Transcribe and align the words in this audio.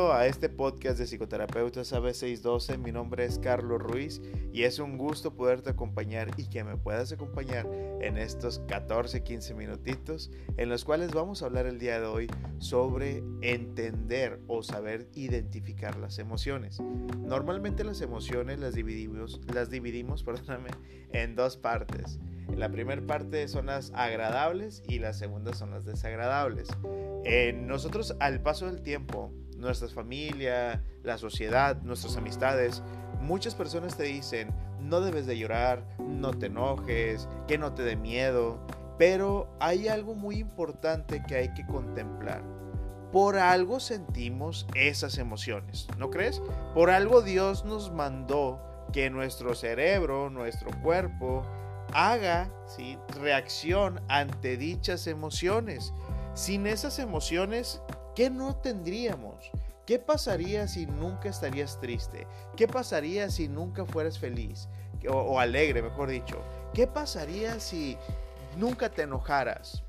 Bienvenido 0.00 0.18
a 0.18 0.26
este 0.26 0.48
podcast 0.48 0.98
de 0.98 1.06
Psicoterapeutas 1.06 1.92
AB612. 1.92 2.78
Mi 2.78 2.90
nombre 2.90 3.26
es 3.26 3.38
Carlos 3.38 3.82
Ruiz 3.82 4.22
y 4.50 4.62
es 4.62 4.78
un 4.78 4.96
gusto 4.96 5.34
poderte 5.34 5.68
acompañar 5.68 6.30
y 6.38 6.48
que 6.48 6.64
me 6.64 6.78
puedas 6.78 7.12
acompañar 7.12 7.68
en 8.00 8.16
estos 8.16 8.60
14, 8.60 9.22
15 9.22 9.52
minutitos 9.52 10.30
en 10.56 10.70
los 10.70 10.86
cuales 10.86 11.12
vamos 11.12 11.42
a 11.42 11.46
hablar 11.46 11.66
el 11.66 11.78
día 11.78 12.00
de 12.00 12.06
hoy 12.06 12.28
sobre 12.56 13.22
entender 13.42 14.40
o 14.46 14.62
saber 14.62 15.06
identificar 15.12 15.98
las 15.98 16.18
emociones. 16.18 16.80
Normalmente 17.18 17.84
las 17.84 18.00
emociones 18.00 18.58
las 18.58 18.74
dividimos, 18.74 19.42
las 19.52 19.68
dividimos 19.68 20.22
perdóname, 20.24 20.70
en 21.12 21.36
dos 21.36 21.58
partes. 21.58 22.18
La 22.56 22.70
primera 22.70 23.02
parte 23.02 23.46
son 23.48 23.66
las 23.66 23.92
agradables 23.92 24.82
y 24.88 24.98
la 24.98 25.12
segunda 25.12 25.52
son 25.52 25.72
las 25.72 25.84
desagradables. 25.84 26.68
nosotros 27.54 28.16
al 28.18 28.40
paso 28.40 28.64
del 28.64 28.80
tiempo, 28.80 29.30
nuestra 29.60 29.88
familia, 29.88 30.82
la 31.02 31.18
sociedad, 31.18 31.80
nuestras 31.82 32.16
amistades, 32.16 32.82
muchas 33.20 33.54
personas 33.54 33.96
te 33.96 34.04
dicen, 34.04 34.52
no 34.80 35.00
debes 35.00 35.26
de 35.26 35.38
llorar, 35.38 35.84
no 35.98 36.32
te 36.32 36.46
enojes, 36.46 37.28
que 37.46 37.58
no 37.58 37.74
te 37.74 37.82
dé 37.82 37.96
miedo, 37.96 38.58
pero 38.98 39.48
hay 39.60 39.88
algo 39.88 40.14
muy 40.14 40.36
importante 40.36 41.22
que 41.26 41.36
hay 41.36 41.54
que 41.54 41.66
contemplar. 41.66 42.42
Por 43.12 43.36
algo 43.36 43.80
sentimos 43.80 44.66
esas 44.74 45.18
emociones, 45.18 45.88
¿no 45.98 46.10
crees? 46.10 46.40
Por 46.74 46.90
algo 46.90 47.22
Dios 47.22 47.64
nos 47.64 47.92
mandó 47.92 48.60
que 48.92 49.10
nuestro 49.10 49.54
cerebro, 49.54 50.30
nuestro 50.30 50.70
cuerpo, 50.82 51.44
haga 51.92 52.50
¿sí? 52.66 52.98
reacción 53.20 54.00
ante 54.08 54.56
dichas 54.56 55.06
emociones. 55.06 55.92
Sin 56.34 56.66
esas 56.66 56.98
emociones, 56.98 57.82
¿qué 58.20 58.28
no 58.28 58.54
tendríamos? 58.54 59.50
¿Qué 59.86 59.98
pasaría 59.98 60.68
si 60.68 60.84
nunca 60.84 61.30
estarías 61.30 61.80
triste? 61.80 62.26
¿Qué 62.54 62.68
pasaría 62.68 63.30
si 63.30 63.48
nunca 63.48 63.86
fueras 63.86 64.18
feliz? 64.18 64.68
O, 65.08 65.40
alegre, 65.40 65.80
mejor 65.80 66.10
dicho. 66.10 66.42
¿Qué 66.74 66.86
pasaría 66.86 67.58
si 67.60 67.96
nunca 68.58 68.90
te 68.90 69.04
enojaras? 69.04 69.82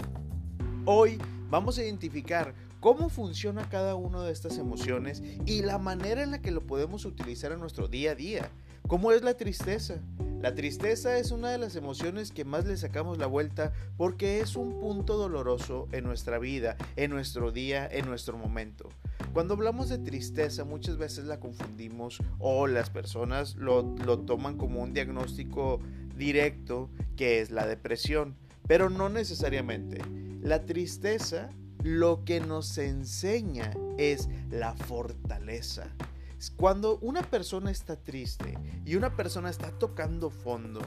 Hoy 0.86 1.18
vamos 1.50 1.78
a 1.78 1.84
identificar 1.84 2.54
cómo 2.80 3.10
funciona 3.10 3.68
cada 3.68 3.96
una 3.96 4.24
de 4.24 4.32
estas 4.32 4.58
emociones 4.58 5.22
y 5.46 5.64
la 5.64 5.78
manera 5.78 6.24
en 6.24 6.32
la 6.32 6.42
que 6.42 6.52
lo 6.52 6.66
podemos 6.66 7.04
utilizar 7.04 7.52
en 7.52 7.60
nuestro 7.60 7.90
día 7.90 8.12
a 8.12 8.16
día. 8.16 8.50
¿Cómo 8.88 9.12
es 9.12 9.24
la 9.24 9.34
tristeza? 9.34 9.96
La 10.42 10.56
tristeza 10.56 11.20
es 11.20 11.30
una 11.30 11.52
de 11.52 11.60
las 11.60 11.76
emociones 11.76 12.32
que 12.32 12.46
más 12.46 12.66
le 12.66 12.76
sacamos 12.76 13.20
la 13.20 13.28
vuelta 13.28 13.74
porque 13.96 14.40
es 14.40 14.56
un 14.56 14.80
punto 14.80 15.16
doloroso 15.16 15.88
en 15.92 16.04
nuestra 16.04 16.40
vida, 16.40 16.78
en 16.96 17.12
nuestro 17.12 17.52
día, 17.52 17.88
en 17.88 18.08
nuestro 18.08 18.40
momento. 18.40 18.90
Cuando 19.34 19.54
hablamos 19.54 19.90
de 19.90 20.00
tristeza 20.00 20.66
muchas 20.66 20.98
veces 20.98 21.26
la 21.26 21.40
confundimos 21.40 22.18
o 22.40 22.66
las 22.66 22.90
personas 22.90 23.56
lo, 23.56 23.84
toman 24.26 24.58
como 24.58 24.82
un 24.82 24.94
diagnóstico 24.94 25.80
directo 26.18 26.90
que 27.16 27.42
es 27.42 27.52
la 27.52 27.68
depresión, 27.68 28.36
pero 28.68 28.90
no 28.90 29.10
necesariamente. 29.10 30.00
La 30.42 30.66
tristeza 30.66 31.52
lo 31.84 32.26
que 32.26 32.40
nos 32.40 32.80
enseña 32.80 33.74
es 34.00 34.28
la 34.50 34.74
fortaleza. 34.74 35.88
Cuando 36.50 36.98
una 37.00 37.22
persona 37.22 37.70
está 37.70 37.96
triste 37.96 38.58
y 38.86 38.96
una 38.96 39.16
persona 39.16 39.50
está 39.50 39.72
tocando 39.78 40.30
fondo, 40.30 40.82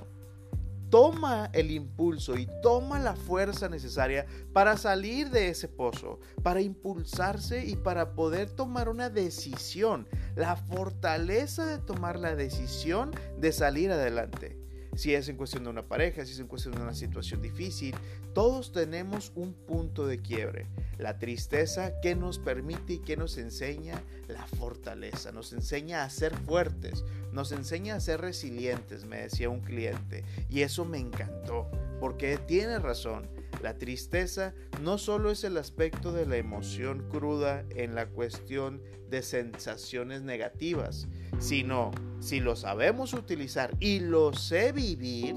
toma 0.90 1.50
el 1.52 1.70
impulso 1.70 2.36
y 2.36 2.48
toma 2.62 2.98
la 2.98 3.14
fuerza 3.14 3.68
necesaria 3.68 4.26
para 4.52 4.76
salir 4.76 5.30
de 5.30 5.48
ese 5.48 5.68
pozo, 5.68 6.18
para 6.42 6.60
impulsarse 6.60 7.64
y 7.64 7.76
para 7.76 8.14
poder 8.14 8.50
tomar 8.50 8.88
una 8.88 9.10
decisión, 9.10 10.08
la 10.34 10.56
fortaleza 10.56 11.66
de 11.66 11.78
tomar 11.78 12.18
la 12.18 12.34
decisión 12.34 13.12
de 13.38 13.52
salir 13.52 13.92
adelante 13.92 14.63
si 14.96 15.14
es 15.14 15.28
en 15.28 15.36
cuestión 15.36 15.64
de 15.64 15.70
una 15.70 15.86
pareja, 15.86 16.24
si 16.24 16.32
es 16.32 16.38
en 16.38 16.46
cuestión 16.46 16.74
de 16.74 16.82
una 16.82 16.94
situación 16.94 17.42
difícil, 17.42 17.94
todos 18.34 18.72
tenemos 18.72 19.32
un 19.34 19.52
punto 19.52 20.06
de 20.06 20.20
quiebre. 20.20 20.66
La 20.98 21.18
tristeza 21.18 22.00
que 22.00 22.14
nos 22.14 22.38
permite 22.38 22.94
y 22.94 22.98
que 22.98 23.16
nos 23.16 23.38
enseña 23.38 24.02
la 24.28 24.46
fortaleza, 24.46 25.32
nos 25.32 25.52
enseña 25.52 26.04
a 26.04 26.10
ser 26.10 26.36
fuertes, 26.36 27.04
nos 27.32 27.52
enseña 27.52 27.96
a 27.96 28.00
ser 28.00 28.20
resilientes, 28.20 29.04
me 29.04 29.18
decía 29.18 29.48
un 29.48 29.60
cliente. 29.60 30.24
Y 30.48 30.62
eso 30.62 30.84
me 30.84 30.98
encantó, 30.98 31.70
porque 32.00 32.38
tiene 32.38 32.78
razón. 32.78 33.28
La 33.62 33.78
tristeza 33.78 34.52
no 34.82 34.98
solo 34.98 35.30
es 35.30 35.42
el 35.44 35.56
aspecto 35.56 36.12
de 36.12 36.26
la 36.26 36.36
emoción 36.36 37.08
cruda 37.08 37.64
en 37.70 37.94
la 37.94 38.06
cuestión 38.06 38.82
de 39.08 39.22
sensaciones 39.22 40.22
negativas, 40.22 41.08
sino 41.38 41.90
si 42.20 42.40
lo 42.40 42.56
sabemos 42.56 43.12
utilizar 43.12 43.76
y 43.80 44.00
lo 44.00 44.32
sé 44.32 44.72
vivir, 44.72 45.36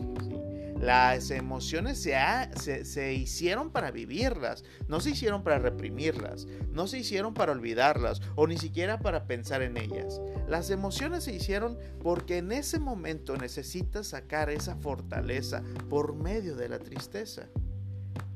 las 0.80 1.32
emociones 1.32 2.00
se, 2.02 2.86
se, 2.86 3.14
hicieron 3.14 3.72
para 3.72 3.92
vivirlas, 3.92 4.64
no 4.88 5.00
se 5.00 5.10
hicieron 5.12 5.44
para 5.44 5.58
reprimirlas, 5.60 6.48
no 6.72 6.88
se 6.88 7.00
hicieron 7.00 7.34
para 7.34 7.52
olvidarlas 7.52 8.22
o 8.36 8.48
ni 8.48 8.58
siquiera 8.58 9.00
para 9.00 9.26
pensar 9.26 9.64
en 9.64 9.78
ellas. 9.78 10.22
Las 10.48 10.70
emociones 10.70 11.24
se 11.24 11.34
hicieron 11.34 11.78
porque 12.02 12.38
en 12.38 12.52
ese 12.52 12.80
momento 12.80 13.36
necesitas 13.38 14.08
sacar 14.08 14.50
esa 14.50 14.76
fortaleza 14.76 15.64
por 15.90 16.16
medio 16.16 16.56
de 16.56 16.70
la 16.70 16.80
tristeza. 16.80 17.48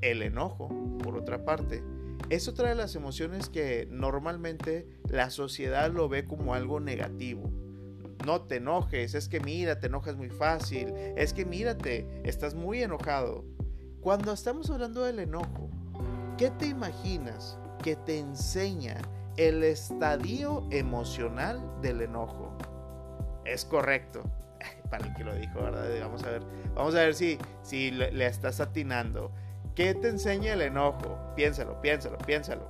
El 0.02 0.24
enojo, 0.24 0.70
por 1.04 1.16
otra 1.16 1.46
parte, 1.46 1.84
es 2.32 2.48
otra 2.48 2.70
de 2.70 2.76
las 2.76 2.96
emociones 2.96 3.50
que 3.50 3.90
normalmente 3.92 4.88
la 5.10 5.30
sociedad 5.30 5.92
lo 5.92 6.08
ve 6.08 6.24
como 6.24 6.54
algo 6.54 6.80
negativo. 6.80 7.52
No 8.26 8.44
te 8.44 8.56
enojes, 8.56 9.16
es 9.16 9.28
que 9.28 9.42
mira, 9.42 9.82
te 9.82 9.88
enojas 9.88 10.16
muy 10.16 10.30
fácil, 10.30 10.94
es 11.18 11.34
que 11.34 11.46
mírate, 11.46 12.08
estás 12.24 12.56
muy 12.56 12.82
enojado. 12.82 13.44
Cuando 14.00 14.32
estamos 14.32 14.70
hablando 14.70 15.04
del 15.04 15.20
enojo, 15.20 15.70
¿qué 16.38 16.52
te 16.52 16.68
imaginas 16.68 17.60
que 17.84 17.98
te 17.98 18.20
enseña 18.20 18.96
el 19.36 19.62
estadio 19.66 20.66
emocional 20.72 21.62
del 21.82 22.00
enojo? 22.00 22.58
Es 23.44 23.66
correcto, 23.66 24.24
para 24.90 25.06
el 25.06 25.14
que 25.16 25.26
lo 25.26 25.36
dijo, 25.36 25.62
¿verdad? 25.62 25.90
Vamos 26.00 26.24
a 26.24 26.30
ver, 26.30 26.44
vamos 26.76 26.96
a 26.96 27.00
ver 27.00 27.14
si, 27.14 27.38
si 27.62 27.92
le, 27.92 28.10
le 28.14 28.26
estás 28.26 28.62
atinando. 28.62 29.34
¿Qué 29.76 29.96
te 29.96 30.10
enseña 30.10 30.54
el 30.54 30.62
enojo? 30.64 31.18
Piénsalo, 31.36 31.80
piénsalo, 31.80 32.18
piénsalo. 32.18 32.68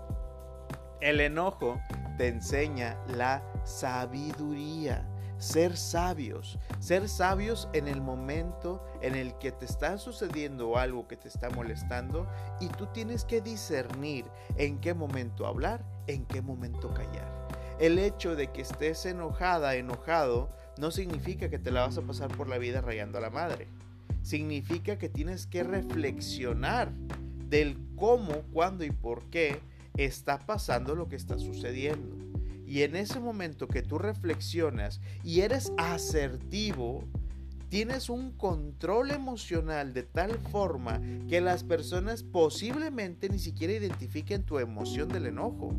El 1.02 1.20
enojo 1.20 1.82
te 2.18 2.28
enseña 2.28 2.96
la 3.08 3.44
sabiduría. 3.64 5.08
Ser 5.40 5.76
sabios, 5.76 6.60
ser 6.78 7.10
sabios 7.10 7.68
en 7.74 7.88
el 7.88 8.02
momento 8.02 8.86
en 9.02 9.16
el 9.16 9.36
que 9.40 9.52
te 9.52 9.66
está 9.66 9.98
sucediendo 9.98 10.78
algo 10.78 11.08
que 11.08 11.18
te 11.18 11.28
está 11.28 11.50
molestando 11.50 12.28
y 12.60 12.68
tú 12.68 12.86
tienes 12.94 13.26
que 13.26 13.42
discernir 13.42 14.26
en 14.58 14.80
qué 14.80 14.94
momento 14.94 15.48
hablar, 15.48 15.84
en 16.06 16.28
qué 16.28 16.44
momento 16.44 16.94
callar. 16.94 17.48
El 17.80 17.98
hecho 17.98 18.36
de 18.36 18.52
que 18.52 18.62
estés 18.62 19.08
enojada, 19.08 19.74
enojado, 19.74 20.52
no 20.78 20.92
significa 20.92 21.50
que 21.50 21.58
te 21.58 21.72
la 21.72 21.88
vas 21.88 21.98
a 21.98 22.04
pasar 22.04 22.28
por 22.38 22.48
la 22.48 22.60
vida 22.60 22.82
rayando 22.82 23.18
a 23.18 23.22
la 23.22 23.32
madre 23.32 23.68
significa 24.22 24.98
que 24.98 25.10
tienes 25.10 25.48
que 25.48 25.64
reflexionar 25.64 26.92
del 27.50 27.78
cómo, 27.96 28.44
cuándo 28.54 28.84
y 28.84 28.92
por 28.92 29.30
qué 29.30 29.60
está 29.98 30.40
pasando 30.40 30.96
lo 30.96 31.08
que 31.08 31.16
está 31.16 31.38
sucediendo. 31.38 32.18
Y 32.66 32.84
en 32.84 32.96
ese 32.96 33.20
momento 33.20 33.68
que 33.68 33.82
tú 33.82 33.98
reflexionas 33.98 35.02
y 35.24 35.42
eres 35.42 35.74
asertivo, 35.78 37.04
tienes 37.68 38.10
un 38.10 38.32
control 38.32 39.12
emocional 39.12 39.94
de 39.94 40.04
tal 40.04 40.38
forma 40.52 41.02
que 41.28 41.42
las 41.42 41.64
personas 41.64 42.24
posiblemente 42.24 43.30
ni 43.30 43.40
siquiera 43.40 43.74
identifiquen 43.74 44.44
tu 44.44 44.60
emoción 44.60 45.10
del 45.10 45.26
enojo. 45.26 45.74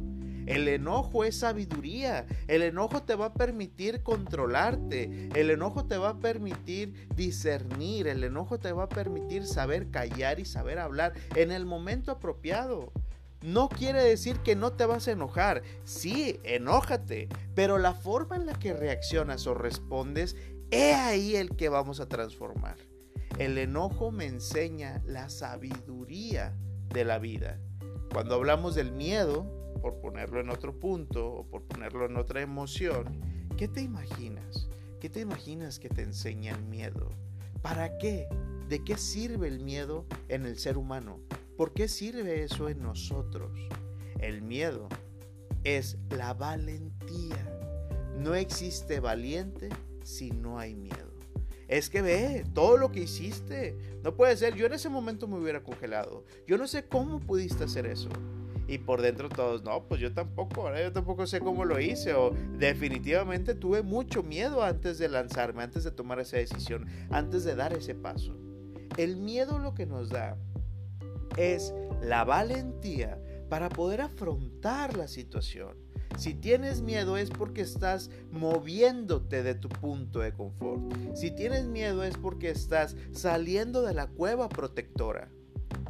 El 0.46 0.68
enojo 0.68 1.24
es 1.24 1.38
sabiduría. 1.38 2.26
El 2.48 2.62
enojo 2.62 3.02
te 3.02 3.14
va 3.14 3.26
a 3.26 3.34
permitir 3.34 4.02
controlarte. 4.02 5.28
El 5.34 5.50
enojo 5.50 5.84
te 5.84 5.96
va 5.98 6.10
a 6.10 6.18
permitir 6.18 7.08
discernir. 7.14 8.08
El 8.08 8.24
enojo 8.24 8.58
te 8.58 8.72
va 8.72 8.84
a 8.84 8.88
permitir 8.88 9.46
saber 9.46 9.90
callar 9.90 10.40
y 10.40 10.44
saber 10.44 10.78
hablar 10.78 11.12
en 11.34 11.50
el 11.52 11.66
momento 11.66 12.12
apropiado. 12.12 12.92
No 13.42 13.68
quiere 13.68 14.02
decir 14.02 14.38
que 14.38 14.54
no 14.54 14.72
te 14.72 14.86
vas 14.86 15.08
a 15.08 15.12
enojar. 15.12 15.62
Sí, 15.84 16.38
enójate. 16.44 17.28
Pero 17.54 17.78
la 17.78 17.92
forma 17.92 18.36
en 18.36 18.46
la 18.46 18.58
que 18.58 18.72
reaccionas 18.72 19.46
o 19.46 19.54
respondes, 19.54 20.36
es 20.70 20.94
ahí 20.96 21.36
el 21.36 21.54
que 21.56 21.68
vamos 21.68 22.00
a 22.00 22.08
transformar. 22.08 22.76
El 23.38 23.58
enojo 23.58 24.10
me 24.10 24.26
enseña 24.26 25.02
la 25.06 25.28
sabiduría 25.28 26.56
de 26.90 27.04
la 27.04 27.18
vida. 27.18 27.58
Cuando 28.12 28.34
hablamos 28.34 28.74
del 28.74 28.92
miedo, 28.92 29.61
por 29.82 30.00
ponerlo 30.00 30.40
en 30.40 30.48
otro 30.48 30.78
punto 30.78 31.26
o 31.26 31.44
por 31.44 31.64
ponerlo 31.64 32.06
en 32.06 32.16
otra 32.16 32.40
emoción, 32.40 33.20
¿qué 33.58 33.66
te 33.66 33.82
imaginas? 33.82 34.68
¿Qué 35.00 35.10
te 35.10 35.20
imaginas 35.20 35.80
que 35.80 35.88
te 35.88 36.02
enseña 36.02 36.54
el 36.54 36.62
miedo? 36.62 37.10
¿Para 37.60 37.98
qué? 37.98 38.28
¿De 38.68 38.84
qué 38.84 38.96
sirve 38.96 39.48
el 39.48 39.58
miedo 39.58 40.06
en 40.28 40.46
el 40.46 40.56
ser 40.56 40.78
humano? 40.78 41.18
¿Por 41.56 41.74
qué 41.74 41.88
sirve 41.88 42.44
eso 42.44 42.68
en 42.68 42.80
nosotros? 42.80 43.50
El 44.20 44.40
miedo 44.42 44.88
es 45.64 45.98
la 46.10 46.32
valentía. 46.32 47.60
No 48.16 48.36
existe 48.36 49.00
valiente 49.00 49.68
si 50.04 50.30
no 50.30 50.60
hay 50.60 50.76
miedo. 50.76 51.12
Es 51.66 51.90
que 51.90 52.02
ve 52.02 52.44
todo 52.54 52.76
lo 52.76 52.92
que 52.92 53.00
hiciste. 53.00 53.76
No 54.04 54.14
puede 54.14 54.36
ser. 54.36 54.54
Yo 54.54 54.66
en 54.66 54.74
ese 54.74 54.88
momento 54.88 55.26
me 55.26 55.38
hubiera 55.38 55.62
congelado. 55.62 56.24
Yo 56.46 56.56
no 56.58 56.68
sé 56.68 56.86
cómo 56.86 57.18
pudiste 57.18 57.64
hacer 57.64 57.86
eso. 57.86 58.10
Y 58.72 58.78
por 58.78 59.02
dentro 59.02 59.28
todos, 59.28 59.62
no, 59.64 59.86
pues 59.86 60.00
yo 60.00 60.14
tampoco, 60.14 60.74
yo 60.74 60.90
tampoco 60.92 61.26
sé 61.26 61.40
cómo 61.40 61.66
lo 61.66 61.78
hice. 61.78 62.14
O 62.14 62.30
definitivamente 62.56 63.54
tuve 63.54 63.82
mucho 63.82 64.22
miedo 64.22 64.62
antes 64.62 64.96
de 64.96 65.10
lanzarme, 65.10 65.62
antes 65.62 65.84
de 65.84 65.90
tomar 65.90 66.20
esa 66.20 66.38
decisión, 66.38 66.86
antes 67.10 67.44
de 67.44 67.54
dar 67.54 67.74
ese 67.74 67.94
paso. 67.94 68.34
El 68.96 69.16
miedo 69.18 69.58
lo 69.58 69.74
que 69.74 69.84
nos 69.84 70.08
da 70.08 70.38
es 71.36 71.74
la 72.00 72.24
valentía 72.24 73.22
para 73.50 73.68
poder 73.68 74.00
afrontar 74.00 74.96
la 74.96 75.06
situación. 75.06 75.76
Si 76.16 76.32
tienes 76.32 76.80
miedo 76.80 77.18
es 77.18 77.28
porque 77.28 77.60
estás 77.60 78.10
moviéndote 78.30 79.42
de 79.42 79.54
tu 79.54 79.68
punto 79.68 80.20
de 80.20 80.32
confort. 80.32 80.80
Si 81.14 81.30
tienes 81.30 81.66
miedo 81.66 82.04
es 82.04 82.16
porque 82.16 82.48
estás 82.48 82.96
saliendo 83.12 83.82
de 83.82 83.92
la 83.92 84.06
cueva 84.06 84.48
protectora. 84.48 85.28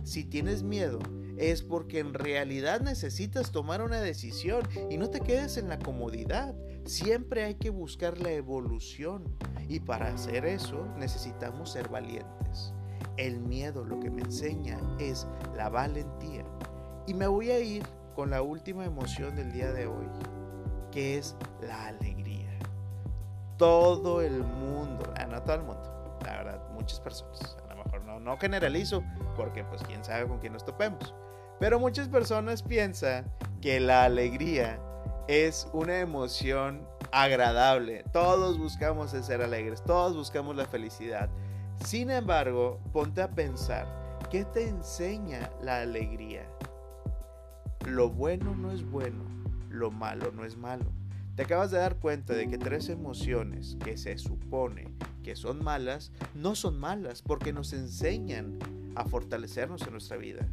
Si 0.03 0.25
tienes 0.25 0.65
miedo 0.65 0.99
es 1.43 1.63
porque 1.63 1.99
en 1.99 2.15
realidad 2.15 2.81
necesitas 2.83 3.51
tomar 3.51 3.83
una 3.83 4.01
decisión 4.01 4.63
y 4.91 4.97
no 4.97 5.11
te 5.11 5.21
quedes 5.21 5.57
en 5.57 5.69
la 5.69 5.81
comodidad. 5.81 6.55
Siempre 6.85 7.43
hay 7.43 7.57
que 7.57 7.71
buscar 7.71 8.19
la 8.19 8.31
evolución 8.31 9.25
y 9.69 9.81
para 9.81 10.13
hacer 10.13 10.47
eso 10.47 10.87
necesitamos 10.99 11.73
ser 11.73 11.89
valientes. 11.89 12.73
El 13.17 13.41
miedo 13.41 13.85
lo 13.85 13.99
que 13.99 14.09
me 14.09 14.23
enseña 14.23 14.79
es 15.01 15.27
la 15.57 15.69
valentía. 15.69 16.45
Y 17.09 17.15
me 17.15 17.27
voy 17.27 17.51
a 17.51 17.59
ir 17.59 17.83
con 18.15 18.31
la 18.31 18.43
última 18.43 18.85
emoción 18.85 19.35
del 19.35 19.53
día 19.53 19.73
de 19.73 19.89
hoy, 19.89 20.07
que 20.93 21.19
es 21.19 21.35
la 21.61 21.89
alegría. 21.89 22.57
Todo 23.57 24.23
el 24.23 24.45
mundo, 24.45 25.13
ah, 25.17 25.27
no 25.27 25.43
todo 25.43 25.57
el 25.57 25.63
mundo, 25.63 26.19
la 26.25 26.37
verdad, 26.37 26.71
muchas 26.73 27.01
personas, 27.01 27.57
a 27.69 27.75
lo 27.75 27.85
mejor 27.85 28.05
no, 28.05 28.21
no 28.21 28.37
generalizo, 28.37 29.03
porque 29.37 29.65
pues 29.65 29.83
quién 29.83 30.05
sabe 30.05 30.29
con 30.29 30.39
quién 30.39 30.53
nos 30.53 30.65
topemos, 30.65 31.13
pero 31.63 31.79
muchas 31.79 32.09
personas 32.09 32.61
piensan 32.61 33.25
que 33.61 33.79
la 33.79 34.03
alegría 34.03 34.81
es 35.29 35.69
una 35.73 36.01
emoción 36.01 36.85
agradable. 37.13 38.03
Todos 38.13 38.59
buscamos 38.59 39.13
ser 39.13 39.43
alegres, 39.43 39.81
todos 39.85 40.17
buscamos 40.17 40.57
la 40.57 40.67
felicidad. 40.67 41.31
Sin 41.85 42.11
embargo, 42.11 42.81
ponte 42.93 43.23
a 43.23 43.31
pensar, 43.31 43.87
¿qué 44.29 44.45
te 44.45 44.69
enseña 44.69 45.53
la 45.63 45.83
alegría? 45.83 46.49
Lo 47.87 48.11
bueno 48.11 48.57
no 48.57 48.73
es 48.73 48.83
bueno, 48.83 49.23
lo 49.71 49.93
malo 49.93 50.33
no 50.33 50.45
es 50.45 50.57
malo. 50.57 50.87
Te 51.37 51.45
acabas 51.45 51.71
de 51.71 51.79
dar 51.79 51.95
cuenta 51.95 52.35
de 52.35 52.49
que 52.49 52.59
tres 52.59 52.89
emociones 52.89 53.77
que 53.85 53.97
se 53.97 54.19
supone 54.19 54.93
que 55.23 55.37
son 55.37 55.63
malas, 55.63 56.11
no 56.35 56.57
son 56.57 56.81
malas 56.81 57.23
porque 57.23 57.53
nos 57.53 57.73
enseñan 57.73 58.59
a 58.97 59.05
fortalecernos 59.05 59.83
en 59.83 59.93
nuestra 59.93 60.17
vida. 60.17 60.45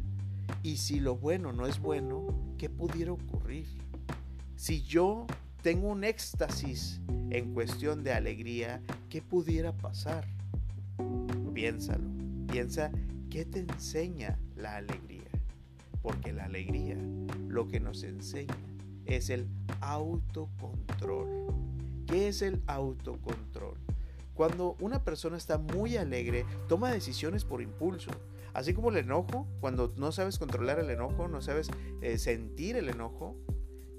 Y 0.62 0.76
si 0.76 1.00
lo 1.00 1.16
bueno 1.16 1.52
no 1.52 1.66
es 1.66 1.80
bueno, 1.80 2.26
¿qué 2.58 2.68
pudiera 2.68 3.12
ocurrir? 3.12 3.66
Si 4.56 4.82
yo 4.82 5.26
tengo 5.62 5.88
un 5.88 6.04
éxtasis 6.04 7.00
en 7.30 7.54
cuestión 7.54 8.02
de 8.02 8.12
alegría, 8.12 8.82
¿qué 9.08 9.22
pudiera 9.22 9.72
pasar? 9.72 10.26
Piénsalo, 11.54 12.08
piensa 12.50 12.90
qué 13.30 13.44
te 13.44 13.60
enseña 13.60 14.38
la 14.56 14.76
alegría 14.76 15.20
porque 16.02 16.32
la 16.32 16.44
alegría 16.44 16.96
lo 17.48 17.68
que 17.68 17.80
nos 17.80 18.02
enseña 18.02 18.54
es 19.06 19.30
el 19.30 19.48
autocontrol. 19.80 21.28
¿Qué 22.06 22.28
es 22.28 22.42
el 22.42 22.62
autocontrol? 22.66 23.76
Cuando 24.34 24.76
una 24.80 25.04
persona 25.04 25.36
está 25.36 25.58
muy 25.58 25.96
alegre, 25.96 26.46
toma 26.68 26.90
decisiones 26.90 27.44
por 27.44 27.60
impulso. 27.60 28.10
Así 28.52 28.74
como 28.74 28.90
el 28.90 28.96
enojo, 28.96 29.46
cuando 29.60 29.92
no 29.96 30.12
sabes 30.12 30.38
controlar 30.38 30.78
el 30.78 30.90
enojo, 30.90 31.28
no 31.28 31.40
sabes 31.40 31.68
eh, 32.02 32.18
sentir 32.18 32.76
el 32.76 32.88
enojo, 32.88 33.36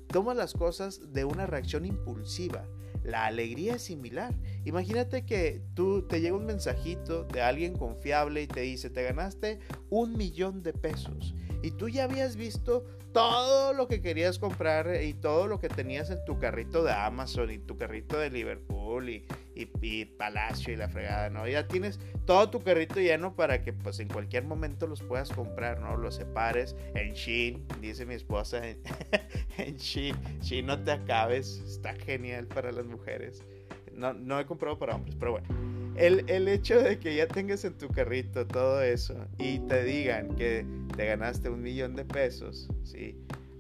toma 0.07 0.33
las 0.33 0.53
cosas 0.53 1.13
de 1.13 1.25
una 1.25 1.45
reacción 1.45 1.85
impulsiva. 1.85 2.65
La 3.03 3.25
alegría 3.25 3.75
es 3.75 3.81
similar. 3.81 4.35
Imagínate 4.63 5.25
que 5.25 5.63
tú 5.73 6.03
te 6.03 6.21
llega 6.21 6.35
un 6.35 6.45
mensajito 6.45 7.23
de 7.23 7.41
alguien 7.41 7.75
confiable 7.75 8.43
y 8.43 8.47
te 8.47 8.61
dice, 8.61 8.89
te 8.89 9.03
ganaste 9.03 9.59
un 9.89 10.15
millón 10.17 10.61
de 10.61 10.73
pesos 10.73 11.33
y 11.63 11.71
tú 11.71 11.89
ya 11.89 12.05
habías 12.05 12.35
visto 12.35 12.85
todo 13.13 13.73
lo 13.73 13.87
que 13.87 14.01
querías 14.01 14.39
comprar 14.39 15.01
y 15.03 15.13
todo 15.13 15.47
lo 15.47 15.59
que 15.59 15.69
tenías 15.69 16.09
en 16.09 16.23
tu 16.25 16.39
carrito 16.39 16.83
de 16.83 16.91
Amazon 16.91 17.51
y 17.51 17.57
tu 17.57 17.77
carrito 17.77 18.17
de 18.17 18.29
Liverpool 18.29 19.09
y, 19.09 19.25
y, 19.55 20.05
Palacio 20.05 20.73
y 20.73 20.77
la 20.77 20.89
fregada, 20.89 21.29
¿no? 21.29 21.47
Ya 21.47 21.67
tienes 21.67 21.99
todo 22.25 22.49
tu 22.49 22.61
carrito 22.61 22.99
lleno 22.99 23.35
para 23.35 23.63
que 23.63 23.73
pues 23.73 23.99
en 23.99 24.07
cualquier 24.07 24.43
momento 24.43 24.87
los 24.87 25.01
puedas 25.01 25.29
comprar, 25.31 25.79
¿no? 25.79 25.97
Los 25.97 26.15
separes 26.15 26.75
en 26.95 27.13
Shein, 27.13 27.65
dice 27.81 28.05
mi 28.05 28.15
esposa, 28.15 28.67
en, 28.67 28.81
en 29.57 29.77
Shein 29.77 30.65
no 30.65 30.81
te 30.81 30.91
acabes, 30.91 31.61
está 31.65 31.93
genial 31.93 32.47
para 32.47 32.71
las 32.71 32.85
mujeres. 32.85 33.43
No, 33.93 34.13
no 34.13 34.39
he 34.39 34.45
comprado 34.45 34.77
para 34.77 34.95
hombres, 34.95 35.15
pero 35.19 35.33
bueno. 35.33 35.80
El, 35.95 36.29
el, 36.29 36.47
hecho 36.47 36.81
de 36.81 36.99
que 36.99 37.15
ya 37.15 37.27
tengas 37.27 37.65
en 37.65 37.77
tu 37.77 37.89
carrito 37.89 38.47
todo 38.47 38.81
eso 38.81 39.15
y 39.37 39.59
te 39.59 39.83
digan 39.83 40.35
que 40.35 40.65
te 40.95 41.05
ganaste 41.05 41.49
un 41.49 41.61
millón 41.61 41.95
de 41.95 42.05
pesos, 42.05 42.69
¿sí? 42.83 43.17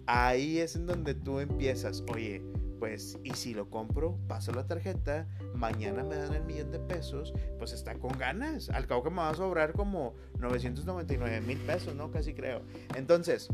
Ahí 0.07 0.59
es 0.59 0.75
en 0.75 0.85
donde 0.85 1.13
tú 1.13 1.39
empiezas, 1.39 2.03
oye, 2.13 2.41
pues, 2.81 3.19
y 3.23 3.29
si 3.35 3.53
lo 3.53 3.69
compro, 3.69 4.17
paso 4.27 4.51
la 4.53 4.65
tarjeta, 4.65 5.27
mañana 5.53 6.03
me 6.03 6.15
dan 6.15 6.33
el 6.33 6.43
millón 6.43 6.71
de 6.71 6.79
pesos, 6.79 7.31
pues 7.59 7.73
está 7.73 7.93
con 7.93 8.17
ganas. 8.17 8.71
Al 8.71 8.87
cabo 8.87 9.03
que 9.03 9.11
me 9.11 9.17
va 9.17 9.29
a 9.29 9.35
sobrar 9.35 9.73
como 9.73 10.15
999 10.39 11.41
mil 11.41 11.59
pesos, 11.59 11.93
¿no? 11.93 12.09
Casi 12.09 12.33
creo. 12.33 12.63
Entonces, 12.95 13.49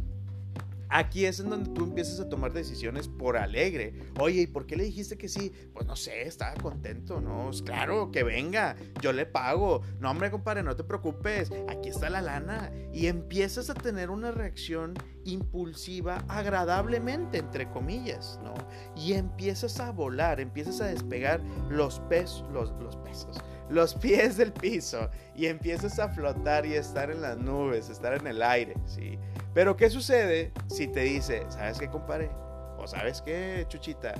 Aquí 0.89 1.25
es 1.25 1.39
en 1.39 1.49
donde 1.49 1.71
tú 1.71 1.83
empiezas 1.83 2.19
a 2.19 2.29
tomar 2.29 2.53
decisiones 2.53 3.07
por 3.07 3.37
alegre. 3.37 3.93
Oye, 4.19 4.41
¿y 4.41 4.47
por 4.47 4.65
qué 4.65 4.75
le 4.75 4.83
dijiste 4.83 5.17
que 5.17 5.27
sí? 5.27 5.51
Pues 5.73 5.85
no 5.85 5.95
sé, 5.95 6.21
estaba 6.21 6.55
contento, 6.55 7.19
¿no? 7.19 7.49
Claro, 7.65 8.11
que 8.11 8.23
venga, 8.23 8.75
yo 9.01 9.11
le 9.11 9.25
pago. 9.25 9.81
No, 9.99 10.11
hombre, 10.11 10.31
compadre, 10.31 10.63
no 10.63 10.75
te 10.75 10.83
preocupes, 10.83 11.51
aquí 11.67 11.89
está 11.89 12.09
la 12.09 12.21
lana. 12.21 12.71
Y 12.93 13.07
empiezas 13.07 13.69
a 13.69 13.73
tener 13.73 14.09
una 14.09 14.31
reacción 14.31 14.93
impulsiva 15.25 16.23
agradablemente, 16.27 17.39
entre 17.39 17.69
comillas, 17.69 18.39
¿no? 18.43 18.53
Y 18.95 19.13
empiezas 19.13 19.79
a 19.79 19.91
volar, 19.91 20.39
empiezas 20.39 20.81
a 20.81 20.85
despegar 20.85 21.41
los 21.69 21.99
pesos, 22.01 22.45
los, 22.51 22.71
los 22.79 22.95
pesos, 22.97 23.37
los 23.69 23.93
pies 23.95 24.37
del 24.37 24.53
piso 24.53 25.09
y 25.35 25.47
empiezas 25.47 25.99
a 25.99 26.09
flotar 26.09 26.65
y 26.65 26.73
estar 26.73 27.11
en 27.11 27.21
las 27.21 27.37
nubes, 27.37 27.89
estar 27.89 28.13
en 28.13 28.27
el 28.27 28.41
aire, 28.41 28.75
¿sí? 28.85 29.19
Pero 29.57 29.75
¿qué 29.75 29.89
sucede 29.89 30.51
si 30.67 30.87
te 30.87 30.99
dice, 30.99 31.43
¿sabes 31.49 31.79
qué, 31.79 31.89
compadre? 31.89 32.29
¿O 32.77 32.85
sabes 32.85 33.23
qué, 33.23 33.65
chuchita? 33.67 34.13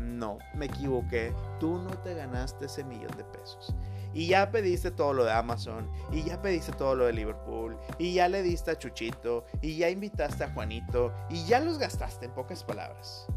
No, 0.00 0.38
me 0.52 0.66
equivoqué, 0.66 1.32
tú 1.60 1.78
no 1.78 1.90
te 1.98 2.12
ganaste 2.12 2.66
ese 2.66 2.82
millón 2.82 3.16
de 3.16 3.22
pesos. 3.22 3.72
Y 4.12 4.26
ya 4.26 4.50
pediste 4.50 4.90
todo 4.90 5.14
lo 5.14 5.22
de 5.22 5.30
Amazon, 5.30 5.88
y 6.10 6.24
ya 6.24 6.42
pediste 6.42 6.72
todo 6.72 6.96
lo 6.96 7.06
de 7.06 7.12
Liverpool, 7.12 7.78
y 7.98 8.14
ya 8.14 8.28
le 8.28 8.42
diste 8.42 8.72
a 8.72 8.78
Chuchito, 8.78 9.44
y 9.62 9.76
ya 9.76 9.88
invitaste 9.88 10.42
a 10.42 10.52
Juanito, 10.52 11.12
y 11.28 11.44
ya 11.44 11.60
los 11.60 11.78
gastaste 11.78 12.26
en 12.26 12.32
pocas 12.32 12.64
palabras. 12.64 13.28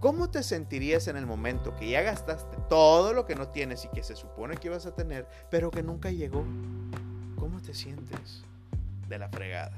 ¿Cómo 0.00 0.28
te 0.28 0.42
sentirías 0.42 1.06
en 1.06 1.16
el 1.16 1.24
momento 1.24 1.76
que 1.76 1.88
ya 1.88 2.02
gastaste 2.02 2.56
todo 2.68 3.12
lo 3.12 3.26
que 3.26 3.36
no 3.36 3.46
tienes 3.46 3.84
y 3.84 3.90
que 3.90 4.02
se 4.02 4.16
supone 4.16 4.56
que 4.56 4.66
ibas 4.66 4.86
a 4.86 4.94
tener, 4.96 5.28
pero 5.52 5.70
que 5.70 5.84
nunca 5.84 6.10
llegó? 6.10 6.44
¿Cómo 7.38 7.62
te 7.62 7.74
sientes? 7.74 8.42
De 9.06 9.20
la 9.20 9.28
fregada. 9.28 9.76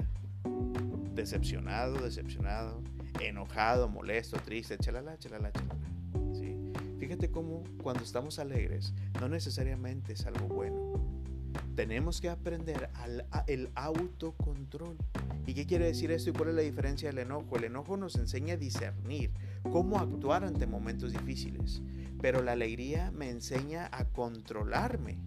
Decepcionado, 1.14 1.98
decepcionado, 1.98 2.82
enojado, 3.20 3.88
molesto, 3.88 4.36
triste, 4.38 4.76
chalala, 4.78 5.18
chalala, 5.18 5.50
chalala. 5.52 5.86
¿Sí? 6.34 6.56
Fíjate 6.98 7.30
cómo 7.30 7.62
cuando 7.82 8.02
estamos 8.02 8.38
alegres 8.38 8.92
no 9.20 9.28
necesariamente 9.28 10.12
es 10.12 10.26
algo 10.26 10.46
bueno. 10.46 11.00
Tenemos 11.74 12.20
que 12.20 12.28
aprender 12.28 12.90
al, 12.94 13.26
el 13.46 13.70
autocontrol. 13.74 14.96
¿Y 15.46 15.54
qué 15.54 15.66
quiere 15.66 15.86
decir 15.86 16.10
esto 16.10 16.30
y 16.30 16.32
cuál 16.32 16.50
es 16.50 16.54
la 16.56 16.62
diferencia 16.62 17.08
del 17.08 17.18
enojo? 17.18 17.56
El 17.56 17.64
enojo 17.64 17.96
nos 17.96 18.16
enseña 18.16 18.54
a 18.54 18.56
discernir 18.56 19.30
cómo 19.62 19.98
actuar 19.98 20.44
ante 20.44 20.66
momentos 20.66 21.12
difíciles, 21.12 21.82
pero 22.20 22.42
la 22.42 22.52
alegría 22.52 23.10
me 23.12 23.30
enseña 23.30 23.88
a 23.92 24.04
controlarme, 24.06 25.18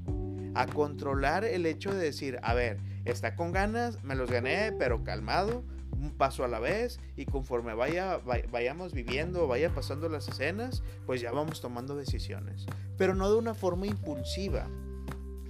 a 0.55 0.67
controlar 0.67 1.43
el 1.43 1.65
hecho 1.65 1.93
de 1.93 2.03
decir, 2.03 2.39
a 2.43 2.53
ver, 2.53 2.77
está 3.05 3.35
con 3.35 3.51
ganas, 3.51 4.03
me 4.03 4.15
los 4.15 4.29
gané, 4.29 4.73
pero 4.77 5.03
calmado, 5.03 5.63
un 5.91 6.11
paso 6.11 6.43
a 6.43 6.47
la 6.47 6.59
vez 6.59 6.99
y 7.15 7.25
conforme 7.25 7.73
vaya, 7.73 8.19
vayamos 8.51 8.93
viviendo, 8.93 9.47
vaya 9.47 9.73
pasando 9.73 10.07
las 10.09 10.27
escenas, 10.27 10.83
pues 11.05 11.21
ya 11.21 11.31
vamos 11.31 11.61
tomando 11.61 11.95
decisiones, 11.95 12.65
pero 12.97 13.15
no 13.15 13.29
de 13.29 13.37
una 13.37 13.53
forma 13.53 13.87
impulsiva. 13.87 14.67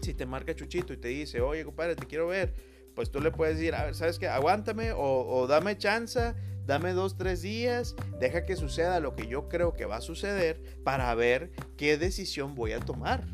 Si 0.01 0.13
te 0.13 0.25
marca 0.25 0.55
Chuchito 0.55 0.93
y 0.93 0.97
te 0.97 1.09
dice, 1.09 1.41
oye 1.41 1.63
compadre, 1.65 1.95
te 1.95 2.07
quiero 2.07 2.27
ver, 2.27 2.55
pues 2.95 3.11
tú 3.11 3.19
le 3.19 3.31
puedes 3.31 3.57
decir, 3.57 3.75
a 3.75 3.85
ver, 3.85 3.95
¿sabes 3.95 4.17
qué? 4.17 4.27
Aguántame 4.27 4.91
o 4.93 5.45
dame 5.47 5.77
chance 5.77 6.33
Dame 6.69 6.93
dos, 6.93 7.17
tres 7.17 7.41
días, 7.41 7.95
deja 8.19 8.45
que 8.45 8.55
suceda 8.55 8.99
lo 8.99 9.15
que 9.15 9.25
yo 9.25 9.49
creo 9.49 9.73
que 9.73 9.85
va 9.85 9.95
a 9.95 10.01
suceder 10.01 10.61
para 10.83 11.15
ver 11.15 11.49
qué 11.77 11.97
decisión 11.97 12.53
voy 12.53 12.73
a 12.73 12.79
tomar. 12.79 13.25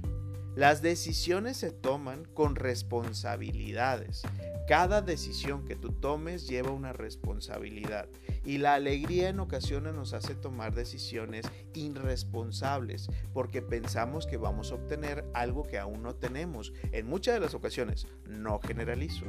Las 0.56 0.82
decisiones 0.82 1.58
se 1.58 1.72
toman 1.72 2.24
con 2.34 2.56
responsabilidades. 2.56 4.22
Cada 4.70 5.02
decisión 5.02 5.66
que 5.66 5.76
tú 5.76 5.92
tomes 5.92 6.48
lleva 6.48 6.72
una 6.72 6.94
responsabilidad 6.94 8.08
y 8.46 8.58
la 8.58 8.74
alegría 8.74 9.28
en 9.28 9.42
ocasiones 9.42 9.94
nos 9.94 10.14
hace 10.14 10.34
tomar 10.34 10.74
decisiones 10.74 11.46
irresponsables 11.74 13.10
porque 13.34 13.62
pensamos 13.62 14.26
que 14.26 14.38
vamos 14.38 14.72
a 14.72 14.76
obtener 14.76 15.26
algo 15.34 15.64
que 15.64 15.78
aún 15.78 16.02
no 16.02 16.16
tenemos. 16.16 16.74
En 16.94 17.06
muchas 17.06 17.36
de 17.36 17.42
las 17.42 17.54
ocasiones, 17.54 18.08
no 18.26 18.60
generalizo. 18.60 19.26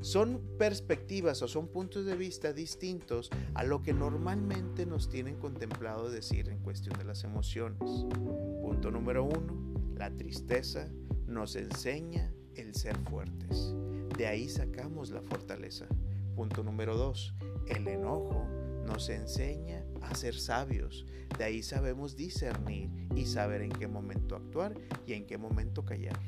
Son 0.00 0.42
perspectivas 0.58 1.40
o 1.42 1.48
son 1.48 1.68
puntos 1.68 2.04
de 2.04 2.16
vista 2.16 2.52
distintos 2.52 3.30
a 3.54 3.62
lo 3.62 3.80
que 3.80 3.92
normalmente 3.92 4.86
nos 4.86 5.08
tienen 5.08 5.36
contemplado 5.36 6.10
decir 6.10 6.48
en 6.48 6.58
cuestión 6.58 6.98
de 6.98 7.04
las 7.04 7.22
emociones. 7.22 7.78
Punto 7.78 8.90
número 8.90 9.24
uno, 9.24 9.71
la 9.96 10.10
tristeza 10.10 10.88
nos 11.26 11.56
enseña 11.56 12.32
el 12.54 12.74
ser 12.74 12.96
fuertes. 13.08 13.74
De 14.16 14.26
ahí 14.26 14.48
sacamos 14.48 15.10
la 15.10 15.22
fortaleza. 15.22 15.86
Punto 16.34 16.62
número 16.62 16.96
dos, 16.96 17.34
el 17.66 17.86
enojo 17.88 18.46
nos 18.86 19.08
enseña 19.08 19.84
a 20.02 20.14
ser 20.14 20.34
sabios. 20.34 21.06
De 21.38 21.44
ahí 21.44 21.62
sabemos 21.62 22.16
discernir 22.16 22.90
y 23.14 23.26
saber 23.26 23.62
en 23.62 23.70
qué 23.70 23.88
momento 23.88 24.36
actuar 24.36 24.74
y 25.06 25.14
en 25.14 25.26
qué 25.26 25.38
momento 25.38 25.84
callar. 25.84 26.18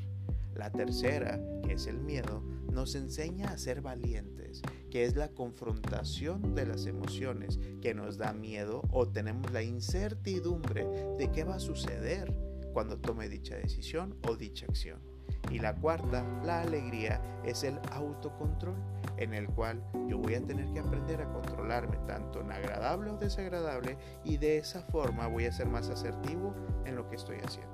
La 0.55 0.71
tercera, 0.71 1.39
que 1.63 1.73
es 1.73 1.85
el 1.85 1.99
miedo, 1.99 2.41
nos 2.71 2.95
enseña 2.95 3.49
a 3.49 3.57
ser 3.57 3.81
valientes, 3.81 4.61
que 4.89 5.03
es 5.03 5.15
la 5.15 5.29
confrontación 5.29 6.55
de 6.55 6.65
las 6.65 6.85
emociones 6.85 7.59
que 7.81 7.93
nos 7.93 8.17
da 8.17 8.33
miedo 8.33 8.81
o 8.91 9.07
tenemos 9.07 9.51
la 9.51 9.63
incertidumbre 9.63 10.85
de 11.17 11.31
qué 11.31 11.43
va 11.43 11.55
a 11.55 11.59
suceder 11.59 12.33
cuando 12.75 12.97
tome 12.97 13.29
dicha 13.29 13.55
decisión 13.55 14.17
o 14.27 14.35
dicha 14.35 14.65
acción. 14.65 14.99
Y 15.49 15.59
la 15.59 15.73
cuarta, 15.73 16.25
la 16.43 16.59
alegría, 16.59 17.21
es 17.45 17.63
el 17.63 17.79
autocontrol, 17.93 18.75
en 19.15 19.33
el 19.33 19.47
cual 19.47 19.81
yo 20.09 20.17
voy 20.17 20.35
a 20.35 20.45
tener 20.45 20.69
que 20.73 20.81
aprender 20.81 21.21
a 21.21 21.31
controlarme 21.31 21.95
tanto 22.05 22.41
en 22.41 22.51
agradable 22.51 23.11
o 23.11 23.17
desagradable 23.17 23.97
y 24.25 24.35
de 24.35 24.57
esa 24.57 24.81
forma 24.81 25.27
voy 25.27 25.45
a 25.45 25.53
ser 25.53 25.67
más 25.67 25.89
asertivo 25.89 26.53
en 26.83 26.97
lo 26.97 27.07
que 27.07 27.15
estoy 27.15 27.37
haciendo. 27.37 27.73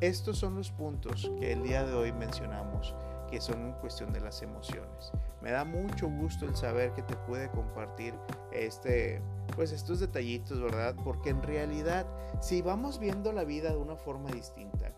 Estos 0.00 0.38
son 0.38 0.54
los 0.54 0.70
puntos 0.70 1.30
que 1.38 1.52
el 1.52 1.62
día 1.62 1.84
de 1.84 1.92
hoy 1.92 2.10
mencionamos, 2.10 2.94
que 3.30 3.38
son 3.38 3.66
en 3.66 3.72
cuestión 3.74 4.14
de 4.14 4.20
las 4.22 4.40
emociones. 4.40 5.12
Me 5.42 5.50
da 5.50 5.66
mucho 5.66 6.08
gusto 6.08 6.46
el 6.46 6.56
saber 6.56 6.94
que 6.94 7.02
te 7.02 7.16
puede 7.16 7.50
compartir 7.50 8.14
este, 8.50 9.20
pues 9.50 9.72
estos 9.72 10.00
detallitos, 10.00 10.60
¿verdad? 10.60 10.96
Porque 11.04 11.30
en 11.30 11.42
realidad, 11.42 12.06
si 12.40 12.62
vamos 12.62 12.98
viendo 12.98 13.32
la 13.32 13.44
vida 13.44 13.70
de 13.70 13.76
una 13.76 13.96
forma 13.96 14.30
distinta, 14.30 14.92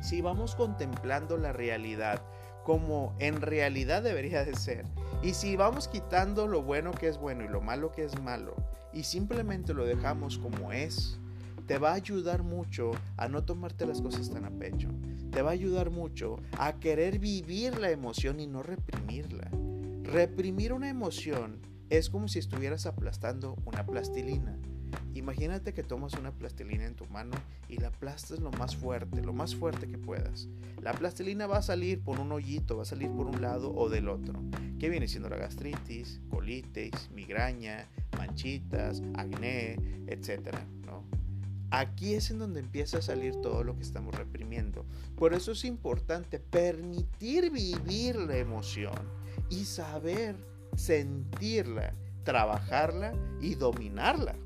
si 0.00 0.20
vamos 0.20 0.54
contemplando 0.54 1.36
la 1.36 1.52
realidad 1.52 2.22
como 2.64 3.14
en 3.18 3.40
realidad 3.40 4.02
debería 4.02 4.44
de 4.44 4.54
ser, 4.54 4.86
y 5.22 5.34
si 5.34 5.56
vamos 5.56 5.88
quitando 5.88 6.46
lo 6.46 6.62
bueno 6.62 6.92
que 6.92 7.08
es 7.08 7.18
bueno 7.18 7.44
y 7.44 7.48
lo 7.48 7.60
malo 7.60 7.92
que 7.92 8.04
es 8.04 8.20
malo, 8.20 8.54
y 8.92 9.02
simplemente 9.02 9.74
lo 9.74 9.84
dejamos 9.84 10.38
como 10.38 10.72
es, 10.72 11.18
te 11.66 11.78
va 11.78 11.90
a 11.90 11.94
ayudar 11.94 12.42
mucho 12.42 12.92
a 13.16 13.28
no 13.28 13.44
tomarte 13.44 13.86
las 13.86 14.00
cosas 14.00 14.30
tan 14.30 14.44
a 14.44 14.50
pecho. 14.50 14.88
Te 15.30 15.42
va 15.42 15.50
a 15.50 15.54
ayudar 15.54 15.90
mucho 15.90 16.36
a 16.58 16.74
querer 16.74 17.18
vivir 17.18 17.78
la 17.78 17.90
emoción 17.90 18.38
y 18.38 18.46
no 18.46 18.62
reprimirla. 18.62 19.50
Reprimir 20.02 20.72
una 20.72 20.88
emoción 20.88 21.60
es 21.90 22.10
como 22.10 22.28
si 22.28 22.38
estuvieras 22.38 22.86
aplastando 22.86 23.56
una 23.64 23.86
plastilina. 23.86 24.56
Imagínate 25.14 25.74
que 25.74 25.82
tomas 25.82 26.14
una 26.14 26.32
plastilina 26.32 26.86
en 26.86 26.94
tu 26.94 27.06
mano 27.06 27.36
y 27.68 27.78
la 27.78 27.88
aplastas 27.88 28.40
lo 28.40 28.50
más 28.52 28.76
fuerte, 28.76 29.22
lo 29.22 29.32
más 29.32 29.54
fuerte 29.54 29.88
que 29.88 29.98
puedas. 29.98 30.48
La 30.80 30.92
plastilina 30.92 31.46
va 31.46 31.58
a 31.58 31.62
salir 31.62 32.02
por 32.02 32.20
un 32.20 32.32
hoyito, 32.32 32.76
va 32.76 32.82
a 32.82 32.86
salir 32.86 33.10
por 33.10 33.26
un 33.26 33.40
lado 33.40 33.72
o 33.74 33.88
del 33.88 34.08
otro. 34.08 34.40
¿Qué 34.78 34.88
viene 34.88 35.08
siendo 35.08 35.28
la 35.28 35.36
gastritis, 35.36 36.20
colitis, 36.30 37.10
migraña, 37.12 37.88
manchitas, 38.18 39.02
acné, 39.14 39.76
etcétera? 40.06 40.66
¿no? 40.84 41.04
Aquí 41.70 42.14
es 42.14 42.30
en 42.30 42.38
donde 42.38 42.60
empieza 42.60 42.98
a 42.98 43.02
salir 43.02 43.34
todo 43.40 43.64
lo 43.64 43.76
que 43.76 43.82
estamos 43.82 44.14
reprimiendo. 44.14 44.84
Por 45.16 45.34
eso 45.34 45.52
es 45.52 45.64
importante 45.64 46.38
permitir 46.38 47.50
vivir 47.50 48.16
la 48.16 48.36
emoción 48.36 48.94
y 49.48 49.64
saber 49.64 50.36
sentirla, 50.76 51.94
trabajarla 52.24 53.14
y 53.40 53.54
dominarla 53.54 54.36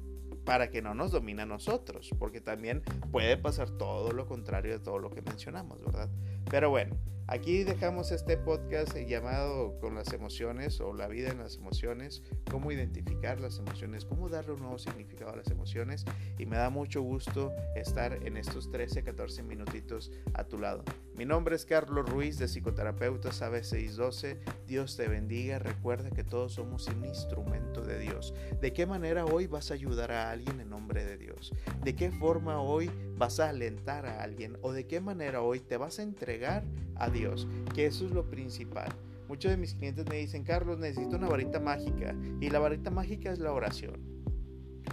para 0.45 0.71
que 0.71 0.81
no 0.81 0.95
nos 0.95 1.13
domine 1.13 1.43
a 1.43 1.47
nosotros, 1.47 2.11
porque 2.19 2.41
también 2.41 2.83
puede 3.13 3.37
pasar 3.37 3.71
todo 3.71 4.13
lo 4.13 4.27
contrario 4.27 4.73
de 4.73 4.79
todo 4.79 4.99
lo 4.99 5.11
que 5.11 5.21
mencionamos, 5.21 5.85
¿verdad? 5.85 6.09
Pero 6.51 6.71
bueno, 6.71 6.97
Aquí 7.31 7.63
dejamos 7.63 8.11
este 8.11 8.39
podcast 8.39 8.97
llamado 8.97 9.79
con 9.81 9.95
las 9.95 10.15
emociones 10.15 10.81
o 10.81 10.95
la 10.95 11.09
vida 11.09 11.29
en 11.29 11.37
las 11.37 11.57
emociones, 11.57 12.23
cómo 12.51 12.73
identificar 12.73 13.39
las 13.39 13.59
emociones, 13.59 14.07
cómo 14.07 14.31
darle 14.31 14.53
un 14.53 14.61
nuevo 14.61 14.79
significado 14.79 15.33
a 15.33 15.37
las 15.37 15.51
emociones 15.51 16.07
y 16.39 16.47
me 16.47 16.57
da 16.57 16.71
mucho 16.71 17.03
gusto 17.03 17.53
estar 17.77 18.19
en 18.27 18.39
estos 18.39 18.71
13, 18.71 19.05
14 19.05 19.43
minutitos 19.43 20.11
a 20.33 20.45
tu 20.45 20.57
lado. 20.57 20.83
Mi 21.15 21.27
nombre 21.27 21.55
es 21.55 21.67
Carlos 21.67 22.09
Ruiz 22.09 22.39
de 22.39 22.49
Psicoterapeutas 22.49 23.43
AB612. 23.43 24.39
Dios 24.67 24.97
te 24.97 25.07
bendiga. 25.09 25.59
Recuerda 25.59 26.11
que 26.11 26.25
todos 26.25 26.55
somos 26.55 26.87
un 26.87 27.05
instrumento 27.05 27.83
de 27.83 27.99
Dios. 27.99 28.33
¿De 28.63 28.73
qué 28.73 28.87
manera 28.87 29.27
hoy 29.27 29.47
vas 29.47 29.71
a 29.71 29.75
ayudar 29.75 30.13
a 30.13 30.31
alguien 30.31 30.61
en 30.61 30.71
nombre 30.71 31.05
de 31.05 31.19
Dios? 31.19 31.53
¿De 31.85 31.95
qué 31.95 32.11
forma 32.11 32.63
hoy 32.63 32.91
vas 33.19 33.39
a 33.39 33.51
alentar 33.51 34.07
a 34.07 34.23
alguien? 34.23 34.57
¿O 34.63 34.73
de 34.73 34.87
qué 34.87 35.03
manera 35.03 35.43
hoy 35.43 35.61
te 35.61 35.77
vas 35.77 35.99
a 35.99 36.03
entregar 36.03 36.65
a 36.99 37.11
Dios? 37.11 37.47
Que 37.75 37.87
eso 37.87 38.07
es 38.07 38.13
lo 38.13 38.29
principal. 38.31 38.89
Muchos 39.29 39.51
de 39.51 39.57
mis 39.57 39.75
clientes 39.75 40.07
me 40.09 40.17
dicen, 40.17 40.43
Carlos, 40.43 40.79
necesito 40.79 41.17
una 41.17 41.29
varita 41.29 41.61
mágica. 41.61 42.15
Y 42.41 42.49
la 42.51 42.59
varita 42.59 42.91
mágica 42.91 43.31
es 43.31 43.39
la 43.39 43.53
oración. 43.53 44.01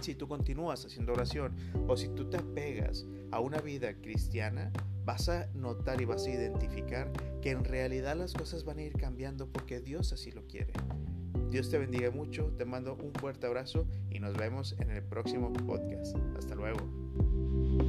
Si 0.02 0.14
tú 0.14 0.28
continúas 0.28 0.84
haciendo 0.84 1.14
oración 1.14 1.54
o 1.88 1.96
si 1.96 2.08
tú 2.08 2.28
te 2.28 2.36
apegas 2.36 3.06
a 3.30 3.40
una 3.40 3.60
vida 3.60 3.94
cristiana, 3.94 4.70
vas 5.06 5.28
a 5.28 5.46
notar 5.54 6.00
y 6.00 6.04
vas 6.04 6.26
a 6.26 6.30
identificar 6.30 7.10
que 7.40 7.50
en 7.50 7.64
realidad 7.64 8.16
las 8.16 8.34
cosas 8.34 8.64
van 8.64 8.78
a 8.78 8.82
ir 8.82 8.92
cambiando 8.92 9.50
porque 9.50 9.80
Dios 9.80 10.12
así 10.12 10.32
lo 10.32 10.46
quiere. 10.46 10.72
Dios 11.50 11.70
te 11.70 11.78
bendiga 11.78 12.10
mucho, 12.10 12.52
te 12.58 12.64
mando 12.64 12.94
un 12.94 13.12
fuerte 13.14 13.46
abrazo 13.46 13.86
y 14.10 14.18
nos 14.18 14.36
vemos 14.36 14.74
en 14.80 14.90
el 14.90 15.02
próximo 15.02 15.52
podcast. 15.52 16.16
Hasta 16.36 16.54
luego. 16.54 17.85